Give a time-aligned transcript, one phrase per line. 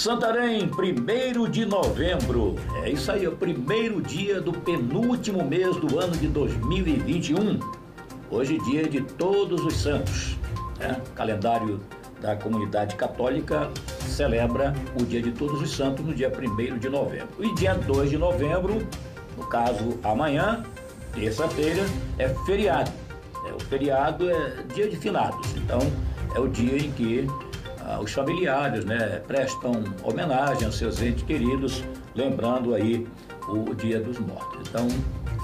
[0.00, 2.54] Santarém, primeiro de novembro.
[2.82, 7.60] É isso aí, é o primeiro dia do penúltimo mês do ano de 2021.
[8.30, 10.38] Hoje, dia de Todos os Santos.
[10.78, 10.98] Né?
[11.06, 11.82] O calendário
[12.18, 13.70] da comunidade católica
[14.06, 17.28] celebra o dia de Todos os Santos no dia 1 de novembro.
[17.38, 18.78] E dia 2 de novembro,
[19.36, 20.64] no caso amanhã,
[21.12, 21.84] terça-feira,
[22.16, 22.90] é feriado.
[23.46, 25.54] É, o feriado é dia de finados.
[25.56, 25.80] Então,
[26.34, 27.28] é o dia em que
[27.98, 29.72] os familiares, né, prestam
[30.02, 31.82] homenagem aos seus entes queridos,
[32.14, 33.06] lembrando aí
[33.48, 34.68] o Dia dos Mortos.
[34.68, 34.86] Então,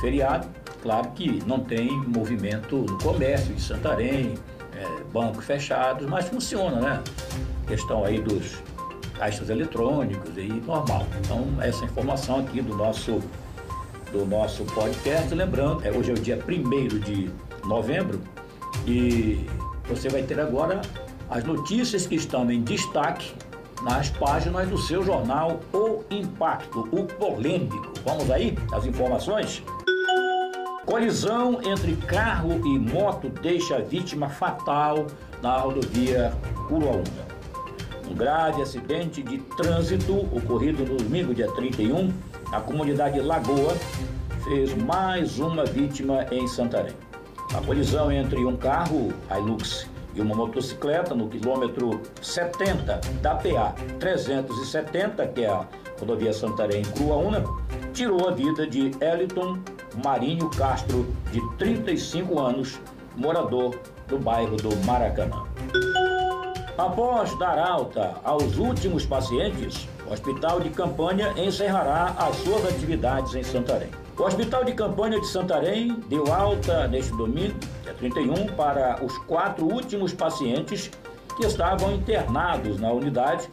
[0.00, 0.48] feriado,
[0.82, 4.34] claro que não tem movimento no comércio de Santarém,
[4.76, 7.02] é, bancos fechados, mas funciona, né?
[7.66, 8.62] Questão aí dos
[9.16, 11.06] caixas eletrônicos e normal.
[11.20, 13.20] Então, essa informação aqui do nosso
[14.12, 17.28] do nosso podcast, lembrando, é, hoje é o dia 1 de
[17.64, 18.20] novembro
[18.86, 19.44] e
[19.88, 20.80] você vai ter agora
[21.30, 23.34] as notícias que estão em destaque
[23.82, 27.92] nas páginas do seu jornal O Impacto, o polêmico.
[28.04, 29.62] Vamos aí as informações?
[30.86, 35.06] Colisão entre carro e moto deixa vítima fatal
[35.42, 36.32] na rodovia
[36.68, 37.34] Curuaúna.
[38.08, 42.12] Um grave acidente de trânsito ocorrido no domingo, dia 31,
[42.50, 43.74] na comunidade Lagoa,
[44.44, 46.94] fez mais uma vítima em Santarém.
[47.54, 55.26] A colisão entre um carro Hilux e uma motocicleta no quilômetro 70 da PA 370,
[55.28, 55.66] que é a
[55.98, 57.44] rodovia Santarém Cruaúna,
[57.92, 59.58] tirou a vida de Eliton
[60.02, 62.80] Marinho Castro, de 35 anos,
[63.16, 63.78] morador
[64.08, 65.44] do bairro do Maracanã.
[66.76, 73.44] Após dar alta aos últimos pacientes, o Hospital de Campanha encerrará as suas atividades em
[73.44, 74.03] Santarém.
[74.16, 79.66] O Hospital de Campanha de Santarém deu alta neste domingo, dia 31, para os quatro
[79.66, 80.88] últimos pacientes
[81.36, 83.50] que estavam internados na unidade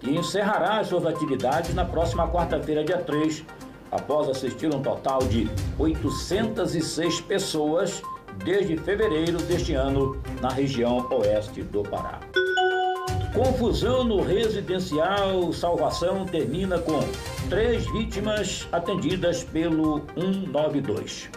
[0.00, 3.44] e encerrará as suas atividades na próxima quarta-feira, dia 3,
[3.90, 8.00] após assistir um total de 806 pessoas
[8.44, 12.20] desde fevereiro deste ano na região oeste do Pará.
[13.36, 17.00] Confusão no residencial Salvação termina com
[17.50, 21.28] três vítimas atendidas pelo 192.